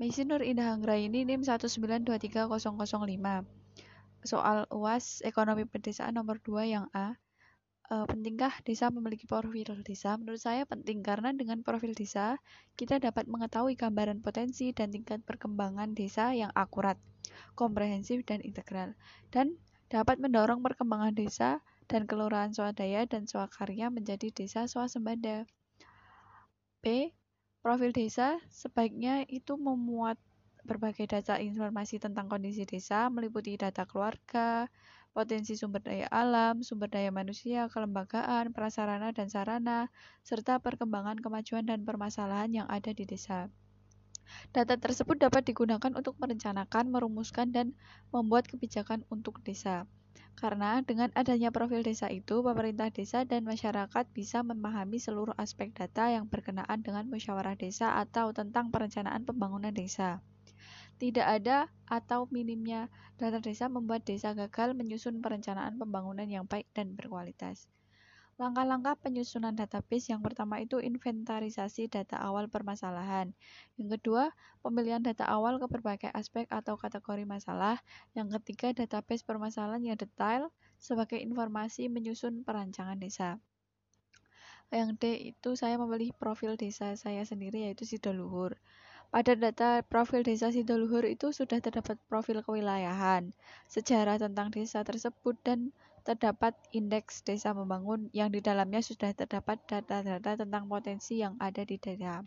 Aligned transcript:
Misi 0.00 0.24
Nur 0.24 0.40
Indah 0.40 0.72
Anggraini 0.72 1.28
NIM 1.28 1.44
1923005. 1.44 2.08
Soal 4.24 4.64
UAS 4.72 5.20
Ekonomi 5.20 5.68
Pedesaan 5.68 6.16
nomor 6.16 6.40
2 6.40 6.64
yang 6.64 6.88
A. 6.96 7.20
E, 7.92 8.08
pentingkah 8.08 8.64
desa 8.64 8.88
memiliki 8.88 9.28
profil 9.28 9.84
desa? 9.84 10.16
Menurut 10.16 10.40
saya 10.40 10.64
penting 10.64 11.04
karena 11.04 11.36
dengan 11.36 11.60
profil 11.60 11.92
desa, 11.92 12.40
kita 12.80 13.04
dapat 13.04 13.28
mengetahui 13.28 13.76
gambaran 13.76 14.24
potensi 14.24 14.72
dan 14.72 14.96
tingkat 14.96 15.20
perkembangan 15.28 15.92
desa 15.92 16.32
yang 16.32 16.48
akurat, 16.56 16.96
komprehensif, 17.52 18.24
dan 18.24 18.40
integral. 18.40 18.96
Dan 19.28 19.60
dapat 19.92 20.16
mendorong 20.16 20.64
perkembangan 20.64 21.12
desa 21.12 21.60
dan 21.84 22.08
kelurahan 22.08 22.48
swadaya 22.48 23.04
dan 23.04 23.28
swakarya 23.28 23.92
menjadi 23.92 24.32
desa 24.32 24.64
swasembada. 24.64 25.44
B. 26.80 27.12
Profil 27.62 27.94
desa 27.94 28.42
sebaiknya 28.50 29.22
itu 29.30 29.54
memuat 29.54 30.18
berbagai 30.66 31.06
data 31.06 31.38
informasi 31.38 32.02
tentang 32.02 32.26
kondisi 32.26 32.66
desa, 32.66 33.06
meliputi 33.06 33.54
data 33.54 33.86
keluarga, 33.86 34.66
potensi 35.14 35.54
sumber 35.54 35.78
daya 35.78 36.10
alam, 36.10 36.66
sumber 36.66 36.90
daya 36.90 37.14
manusia, 37.14 37.70
kelembagaan, 37.70 38.50
prasarana 38.50 39.14
dan 39.14 39.30
sarana, 39.30 39.94
serta 40.26 40.58
perkembangan 40.58 41.22
kemajuan 41.22 41.62
dan 41.62 41.86
permasalahan 41.86 42.50
yang 42.50 42.66
ada 42.66 42.90
di 42.90 43.06
desa. 43.06 43.46
Data 44.50 44.74
tersebut 44.74 45.22
dapat 45.22 45.46
digunakan 45.46 45.92
untuk 45.94 46.18
merencanakan, 46.18 46.90
merumuskan, 46.90 47.54
dan 47.54 47.78
membuat 48.10 48.50
kebijakan 48.50 49.06
untuk 49.06 49.38
desa. 49.44 49.86
Karena 50.36 50.82
dengan 50.82 51.08
adanya 51.14 51.54
profil 51.54 51.86
desa 51.86 52.10
itu, 52.10 52.42
pemerintah 52.42 52.90
desa 52.90 53.22
dan 53.22 53.46
masyarakat 53.46 54.04
bisa 54.10 54.42
memahami 54.42 54.98
seluruh 54.98 55.32
aspek 55.38 55.70
data 55.70 56.10
yang 56.10 56.26
berkenaan 56.26 56.82
dengan 56.82 57.06
musyawarah 57.06 57.54
desa 57.54 57.94
atau 58.00 58.34
tentang 58.34 58.74
perencanaan 58.74 59.22
pembangunan 59.22 59.70
desa. 59.70 60.18
Tidak 60.98 61.22
ada 61.22 61.70
atau 61.86 62.26
minimnya 62.30 62.90
data 63.18 63.38
desa 63.38 63.70
membuat 63.70 64.02
desa 64.02 64.34
gagal 64.34 64.74
menyusun 64.74 65.22
perencanaan 65.22 65.78
pembangunan 65.78 66.26
yang 66.26 66.44
baik 66.46 66.66
dan 66.74 66.94
berkualitas. 66.98 67.70
Langkah-langkah 68.42 68.98
penyusunan 68.98 69.54
database 69.54 70.10
yang 70.10 70.18
pertama 70.18 70.58
itu 70.58 70.82
inventarisasi 70.82 71.86
data 71.86 72.18
awal 72.18 72.50
permasalahan. 72.50 73.30
Yang 73.78 74.02
kedua, 74.02 74.34
pemilihan 74.66 74.98
data 74.98 75.30
awal 75.30 75.62
ke 75.62 75.70
berbagai 75.70 76.10
aspek 76.10 76.50
atau 76.50 76.74
kategori 76.74 77.22
masalah. 77.22 77.78
Yang 78.18 78.42
ketiga, 78.42 78.74
database 78.74 79.22
permasalahan 79.22 79.94
yang 79.94 79.94
detail 79.94 80.50
sebagai 80.82 81.22
informasi 81.22 81.86
menyusun 81.86 82.42
perancangan 82.42 82.98
desa. 82.98 83.38
Yang 84.74 84.90
D 84.98 85.04
itu 85.38 85.54
saya 85.54 85.78
memilih 85.78 86.10
profil 86.10 86.58
desa 86.58 86.98
saya 86.98 87.22
sendiri 87.22 87.70
yaitu 87.70 87.86
Sidoluhur. 87.86 88.58
Pada 89.12 89.36
data 89.36 89.84
profil 89.84 90.24
desa 90.24 90.48
Sidoluhur 90.48 91.04
itu 91.04 91.36
sudah 91.36 91.60
terdapat 91.60 92.00
profil 92.08 92.40
kewilayahan, 92.40 93.36
sejarah 93.68 94.16
tentang 94.16 94.48
desa 94.48 94.88
tersebut, 94.88 95.36
dan 95.44 95.68
terdapat 96.00 96.56
indeks 96.72 97.20
desa 97.20 97.52
membangun 97.52 98.08
yang 98.16 98.32
di 98.32 98.40
dalamnya 98.40 98.80
sudah 98.80 99.12
terdapat 99.12 99.60
data-data 99.68 100.40
tentang 100.40 100.64
potensi 100.64 101.20
yang 101.20 101.36
ada 101.44 101.60
di 101.60 101.76
daerah 101.76 102.24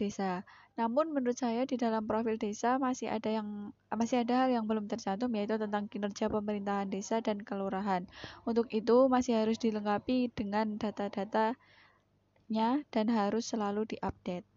desa. 0.00 0.40
Namun 0.80 1.12
menurut 1.12 1.36
saya 1.36 1.68
di 1.68 1.76
dalam 1.76 2.08
profil 2.08 2.40
desa 2.40 2.80
masih 2.80 3.12
ada 3.12 3.28
yang 3.28 3.76
masih 3.92 4.24
ada 4.24 4.48
hal 4.48 4.56
yang 4.56 4.64
belum 4.64 4.88
tercantum 4.88 5.28
yaitu 5.36 5.60
tentang 5.60 5.84
kinerja 5.84 6.32
pemerintahan 6.32 6.88
desa 6.88 7.20
dan 7.20 7.44
kelurahan. 7.44 8.08
Untuk 8.48 8.72
itu 8.72 9.12
masih 9.12 9.44
harus 9.44 9.60
dilengkapi 9.60 10.32
dengan 10.32 10.80
data-datanya 10.80 11.60
dan 12.88 13.06
harus 13.12 13.52
selalu 13.52 13.84
diupdate. 13.84 14.55